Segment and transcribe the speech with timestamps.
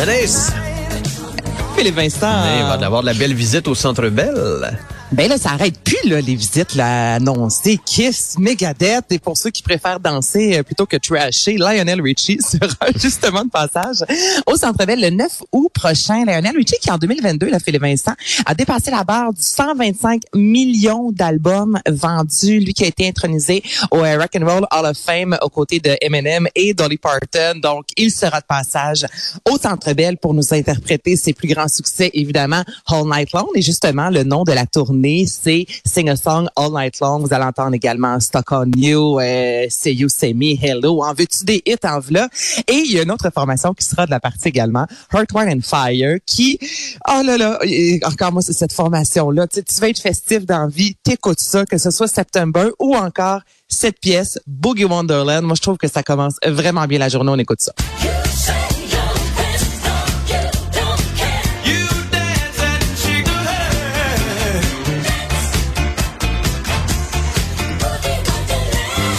[0.00, 0.52] Anaïs,
[1.76, 2.44] Philippe Vincent.
[2.56, 4.78] il va y avoir de la belle visite au Centre Bell.
[5.10, 7.80] Ben là, ça arrête plus là, les visites là, annoncées.
[7.86, 12.92] Kiss, Megadeth, et pour ceux qui préfèrent danser euh, plutôt que trasher, Lionel Richie sera
[12.94, 14.04] justement de passage
[14.44, 16.26] au Centre Bell le 9 août prochain.
[16.26, 18.12] Lionel Richie qui en 2022, là, Philippe Vincent,
[18.44, 22.60] a dépassé la barre du 125 millions d'albums vendus.
[22.60, 25.80] Lui qui a été intronisé au euh, Rock and Roll Hall of Fame aux côtés
[25.80, 27.58] de Eminem et Dolly Parton.
[27.62, 29.06] Donc, il sera de passage
[29.50, 33.48] au Centre Bell pour nous interpréter ses plus grands succès, évidemment, All Night Long.
[33.54, 37.18] Et justement, le nom de la tournée c'est Sing a Song All Night Long.
[37.18, 41.02] Vous allez entendre également Stuck on You, euh, You, Say Me, Hello.
[41.02, 41.76] En veux-tu des hits?
[41.84, 42.28] En v'là?
[42.66, 45.58] Et il y a une autre formation qui sera de la partie également, Heart, Wine
[45.58, 46.58] and Fire, qui,
[47.08, 47.58] oh là là,
[48.04, 49.46] encore moi, c'est cette formation-là.
[49.46, 52.96] Tu, sais, tu vas être festif dans vie, t'écoutes ça, que ce soit September ou
[52.96, 55.44] encore cette pièce, Boogie Wonderland.
[55.44, 57.30] Moi, je trouve que ça commence vraiment bien la journée.
[57.30, 57.72] On écoute ça.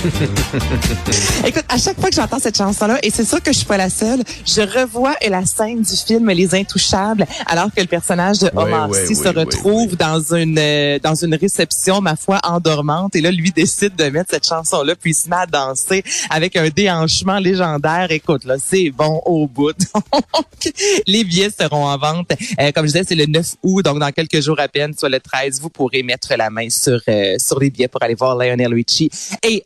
[1.46, 3.76] Écoute, à chaque fois que j'entends cette chanson-là, et c'est sûr que je suis pas
[3.76, 8.50] la seule, je revois la scène du film Les Intouchables, alors que le personnage de
[8.56, 12.40] Omar oui, Sy oui, se oui, retrouve dans une euh, dans une réception, ma foi,
[12.44, 16.02] endormante, et là, lui décide de mettre cette chanson-là, puis il se met à danser
[16.30, 18.06] avec un déhanchement légendaire.
[18.10, 19.76] Écoute, là, c'est bon au bout.
[19.94, 20.74] Donc,
[21.06, 22.30] les billets seront en vente.
[22.58, 25.08] Euh, comme je disais, c'est le 9 août, donc dans quelques jours à peine, soit
[25.08, 28.36] le 13, vous pourrez mettre la main sur euh, sur les billets pour aller voir
[28.36, 29.10] Lionel Richie
[29.42, 29.62] et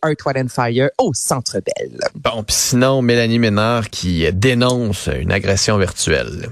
[0.98, 1.98] Au Centre Bell.
[2.14, 6.48] Bon, puis sinon, Mélanie Ménard qui dénonce une agression virtuelle.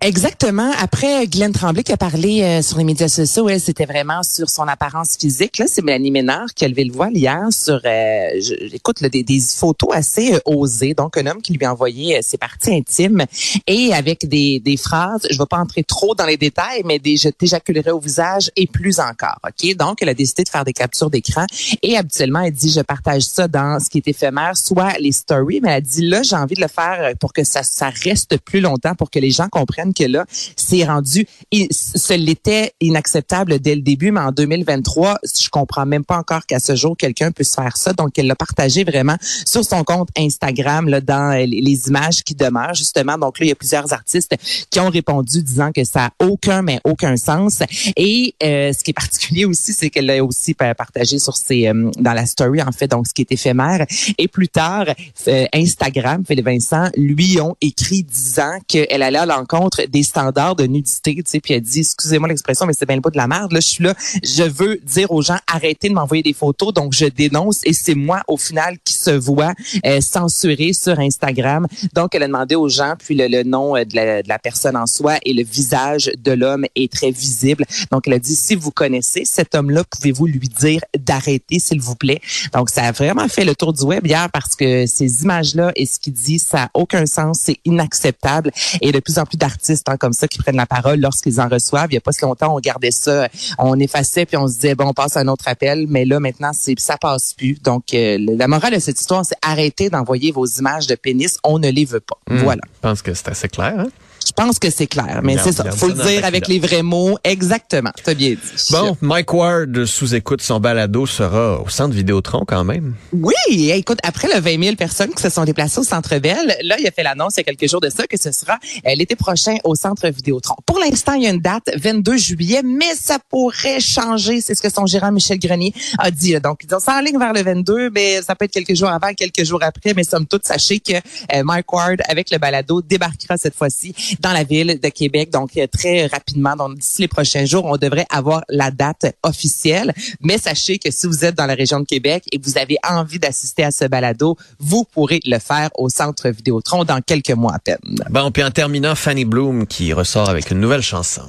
[0.00, 0.70] Exactement.
[0.80, 4.48] Après Glenn Tremblay qui a parlé euh, sur les médias sociaux, elle c'était vraiment sur
[4.48, 5.58] son apparence physique.
[5.58, 8.28] Là, c'est Mélanie Ménard qui a levé le voile hier sur, euh,
[8.72, 10.94] écoute, là, des, des photos assez euh, osées.
[10.94, 13.24] Donc un homme qui lui a envoyé euh, ses parties intimes
[13.66, 15.26] et avec des, des phrases.
[15.28, 18.52] Je ne vais pas entrer trop dans les détails, mais des je t'éjaculerai au visage
[18.54, 19.40] et plus encore.
[19.44, 19.74] Ok?
[19.74, 21.44] Donc elle a décidé de faire des captures d'écran
[21.82, 25.58] et habituellement elle dit je partage ça dans ce qui est éphémère, soit les stories,
[25.60, 28.60] mais elle dit là j'ai envie de le faire pour que ça ça reste plus
[28.60, 30.24] longtemps, pour que les gens comprennent que là,
[30.56, 36.04] c'est rendu, il, ce l'était inacceptable dès le début, mais en 2023, je comprends même
[36.04, 37.92] pas encore qu'à ce jour, quelqu'un puisse faire ça.
[37.92, 39.16] Donc, elle l'a partagé vraiment
[39.46, 43.16] sur son compte Instagram, là, dans euh, les, images qui demeurent, justement.
[43.18, 44.34] Donc, là, il y a plusieurs artistes
[44.70, 47.60] qui ont répondu disant que ça a aucun, mais aucun sens.
[47.96, 51.68] Et euh, ce qui est particulier aussi, c'est qu'elle l'a aussi pa- partagé sur ses,
[51.68, 53.86] euh, dans la story, en fait, donc ce qui est éphémère.
[54.18, 54.86] Et plus tard,
[55.28, 60.64] euh, Instagram, Philippe Vincent, lui ont écrit disant qu'elle allait à l'encontre des standards de
[60.66, 63.52] nudité, tu sais, puis elle dit, excusez-moi l'expression, mais c'est bien pas de la merde,
[63.52, 66.92] là, je suis là, je veux dire aux gens, arrêtez de m'envoyer des photos, donc
[66.92, 69.52] je dénonce, et c'est moi, au final, qui se voit
[69.86, 71.66] euh, censuré sur Instagram.
[71.94, 74.38] Donc, elle a demandé aux gens, puis le, le nom euh, de la, de la
[74.38, 77.64] personne en soi et le visage de l'homme est très visible.
[77.90, 81.94] Donc, elle a dit, si vous connaissez cet homme-là, pouvez-vous lui dire d'arrêter, s'il vous
[81.94, 82.20] plaît?
[82.52, 85.86] Donc, ça a vraiment fait le tour du web hier parce que ces images-là et
[85.86, 88.50] ce qu'il dit, ça a aucun sens, c'est inacceptable.
[88.80, 91.48] Et de plus en plus d'artistes hein, comme ça qui prennent la parole lorsqu'ils en
[91.48, 91.88] reçoivent.
[91.90, 94.74] Il n'y a pas si longtemps, on gardait ça, on effaçait puis on se disait,
[94.74, 95.86] bon, on passe à un autre appel.
[95.88, 97.58] Mais là, maintenant, c'est ça passe plus.
[97.62, 101.38] Donc, euh, la morale de cette histoire, c'est arrêtez d'envoyer vos images de pénis.
[101.44, 102.18] On ne les veut pas.
[102.28, 102.38] Hmm.
[102.38, 102.62] Voilà.
[102.74, 103.74] Je pense que c'est assez clair.
[103.78, 103.88] Hein?
[104.28, 105.70] Je pense que c'est clair, mais c'est ça.
[105.72, 107.18] Faut le dire avec les vrais mots.
[107.24, 107.90] Exactement.
[108.04, 108.38] T'as bien dit.
[108.70, 112.94] Bon, Mike Ward, sous écoute, son balado sera au centre Vidéotron quand même.
[113.12, 116.76] Oui, écoute, après le 20 000 personnes qui se sont déplacées au Centre Bell, là,
[116.78, 118.94] il a fait l'annonce il y a quelques jours de ça que ce sera euh,
[118.96, 120.56] l'été prochain au Centre Vidéotron.
[120.66, 124.42] Pour l'instant, il y a une date, 22 juillet, mais ça pourrait changer.
[124.42, 126.32] C'est ce que son gérant Michel Grenier a dit.
[126.32, 126.40] là.
[126.40, 128.90] Donc, ils ont ça en ligne vers le 22, mais ça peut être quelques jours
[128.90, 129.94] avant, quelques jours après.
[129.94, 134.32] Mais somme toute, sachez que euh, Mike Ward, avec le balado, débarquera cette fois-ci dans
[134.32, 135.30] la ville de Québec.
[135.30, 139.92] Donc, euh, très rapidement, donc d'ici les prochains jours, on devrait avoir la date officielle.
[140.20, 143.18] Mais sachez que si vous êtes dans la région de Québec et vous avez envie
[143.18, 147.58] d'assister à ce balado, vous pourrez le faire au Centre Vidéotron dans quelques mois à
[147.58, 147.78] peine.
[148.10, 151.22] Bon, puis en terminant, Fanny Bloom qui ressort avec une nouvelle chanson.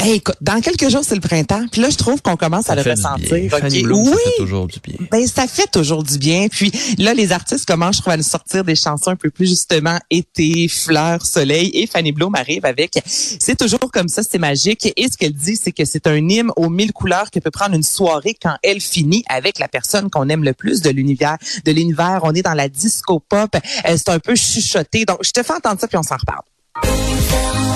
[0.00, 1.66] Hey, écoute, dans quelques jours, c'est le printemps.
[1.72, 3.26] Puis là, je trouve qu'on commence à le ressentir.
[3.96, 4.04] oui.
[4.04, 5.06] ça fait toujours du bien.
[5.10, 6.46] Ben, ça fait toujours du bien.
[6.48, 9.48] Puis là, les artistes commencent, je trouve, à nous sortir des chansons un peu plus
[9.48, 11.70] justement été, fleurs, soleil.
[11.74, 14.92] Et Fanny Bloom arrive avec C'est toujours comme ça, c'est magique.
[14.96, 17.74] Et ce qu'elle dit, c'est que c'est un hymne aux mille couleurs qui peut prendre
[17.74, 21.38] une soirée quand elle finit avec la personne qu'on aime le plus de l'univers.
[21.64, 23.50] De l'univers, on est dans la disco pop.
[23.54, 25.04] Euh, C'est un peu chuchoté.
[25.04, 27.67] Donc, je te fais entendre ça puis on s'en reparle.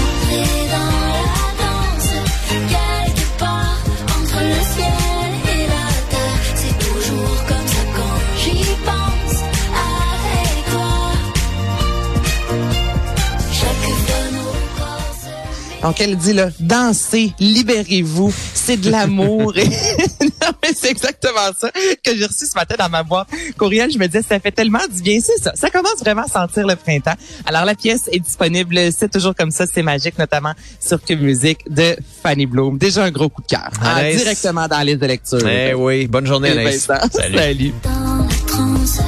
[15.83, 19.53] Donc, elle dit là, dansez, libérez-vous, c'est de l'amour.
[19.59, 21.71] Et- non, mais c'est exactement ça
[22.05, 23.27] que j'ai reçu ce matin dans ma boîte
[23.59, 23.91] courriel.
[23.93, 25.19] Je me disais, ça fait tellement du bien.
[25.21, 25.53] C'est ça.
[25.57, 27.15] Ça commence vraiment à sentir le printemps.
[27.47, 28.79] Alors, la pièce est disponible.
[28.97, 29.65] C'est toujours comme ça.
[29.73, 32.79] C'est magique, notamment sur Cube Musique de Fanny Bloom.
[32.79, 33.71] Déjà un gros coup de cœur.
[33.83, 35.47] Ah, directement dans la liste de lecture.
[35.49, 36.87] Eh oui, bonne journée, Anaïs.
[36.87, 37.37] Salut.
[37.37, 37.73] Salut.
[37.83, 39.01] dans la transe,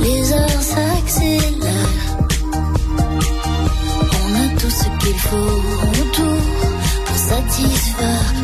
[0.00, 0.62] les heures
[7.58, 8.32] s'accélèrent.
[8.36, 8.37] On